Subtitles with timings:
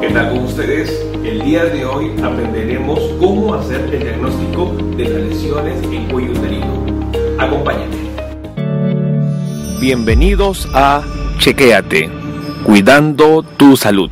[0.00, 1.04] ¿Qué tal con ustedes?
[1.24, 6.86] El día de hoy aprenderemos cómo hacer el diagnóstico de las lesiones en cuello uterino.
[7.36, 7.96] Acompáñenme.
[9.80, 11.02] Bienvenidos a
[11.38, 12.08] Chequéate,
[12.64, 14.10] cuidando tu salud.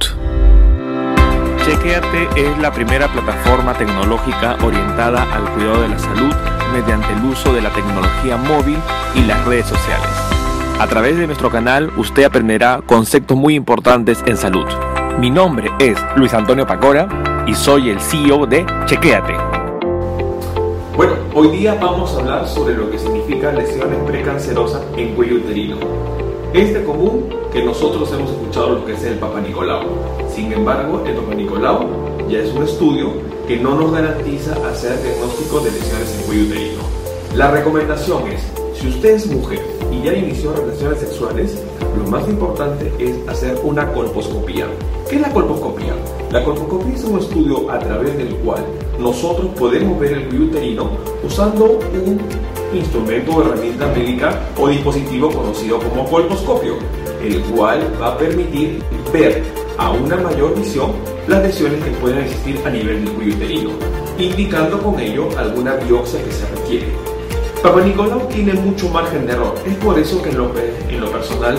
[1.64, 6.34] Chequéate es la primera plataforma tecnológica orientada al cuidado de la salud
[6.72, 8.78] mediante el uso de la tecnología móvil
[9.14, 10.10] y las redes sociales.
[10.80, 14.66] A través de nuestro canal usted aprenderá conceptos muy importantes en salud.
[15.18, 17.08] Mi nombre es Luis Antonio Pacora
[17.46, 19.32] y soy el CEO de Chequéate.
[20.94, 25.78] Bueno, hoy día vamos a hablar sobre lo que significa lesiones precancerosas en cuello uterino.
[26.52, 29.84] Es de común que nosotros hemos escuchado lo que es el Papa Nicolau.
[30.28, 33.14] Sin embargo, el Papa Nicolau ya es un estudio
[33.48, 36.82] que no nos garantiza hacer diagnóstico de lesiones en cuello uterino.
[37.34, 41.62] La recomendación es, si usted es mujer y ya inició relaciones sexuales,
[41.96, 44.66] lo más importante es hacer una colposcopía.
[45.08, 45.94] ¿Qué es la colposcopía?
[46.30, 48.64] La colposcopía es un estudio a través del cual
[48.98, 50.90] nosotros podemos ver el uterino
[51.24, 52.20] usando un
[52.74, 56.74] instrumento o herramienta médica o dispositivo conocido como colposcopio,
[57.22, 58.82] el cual va a permitir
[59.12, 59.42] ver
[59.78, 60.92] a una mayor visión
[61.28, 63.70] las lesiones que pueden existir a nivel del uterino,
[64.18, 67.15] indicando con ello alguna biopsia que se requiere.
[67.62, 71.56] Papa Nicolau tiene mucho margen de error, es por eso que en lo, personal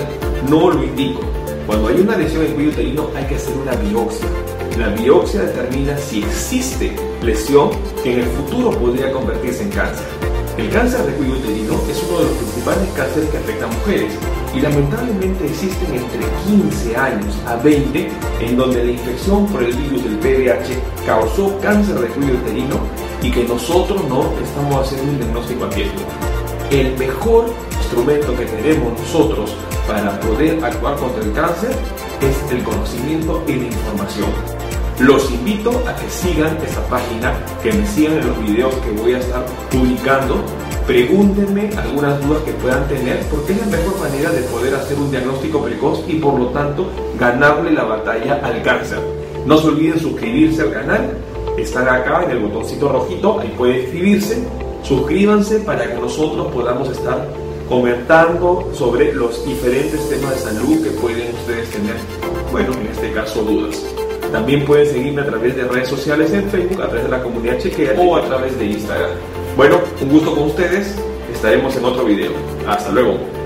[0.50, 1.22] no lo indico.
[1.66, 4.28] Cuando hay una lesión en cuello uterino hay que hacer una biopsia.
[4.78, 7.72] La biopsia determina si existe lesión
[8.04, 10.06] que en el futuro podría convertirse en cáncer.
[10.58, 14.14] El cáncer de cuello uterino es uno de los principales cánceres que afecta a mujeres
[14.56, 18.10] y lamentablemente existen entre 15 años a 20
[18.42, 23.32] en donde la infección por el virus del PDH causó cáncer de cuello uterino y
[23.32, 26.02] que nosotros no estamos haciendo un diagnóstico a tiempo.
[26.72, 27.46] El mejor
[27.78, 29.56] instrumento que tenemos nosotros
[29.88, 31.72] para poder actuar contra el cáncer
[32.22, 34.30] es el conocimiento y la información.
[35.00, 39.14] Los invito a que sigan esa página, que me sigan en los videos que voy
[39.14, 40.44] a estar publicando.
[40.88, 45.12] Pregúntenme algunas dudas que puedan tener, porque es la mejor manera de poder hacer un
[45.12, 46.90] diagnóstico precoz y por lo tanto
[47.20, 49.00] ganarle la batalla al cáncer.
[49.46, 51.18] No se olviden suscribirse al canal,
[51.58, 54.44] están acá en el botoncito rojito, ahí pueden inscribirse.
[54.84, 57.28] Suscríbanse para que nosotros podamos estar
[57.68, 61.96] comentando sobre los diferentes temas de salud que pueden ustedes tener,
[62.52, 63.84] bueno, en este caso dudas.
[64.32, 67.60] También pueden seguirme a través de redes sociales en Facebook, a través de la comunidad
[67.60, 69.12] chequea o a través de Instagram.
[69.56, 70.96] Bueno, un gusto con ustedes.
[71.34, 72.32] Estaremos en otro video.
[72.68, 73.37] Hasta luego.